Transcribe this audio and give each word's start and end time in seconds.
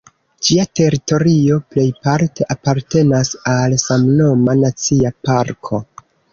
Ĝia 0.45 0.63
teritorio 0.79 1.57
plejparte 1.75 2.49
apartenas 2.57 3.33
al 3.55 3.79
samnoma 3.85 4.59
nacia 4.65 5.17
parko. 5.31 5.85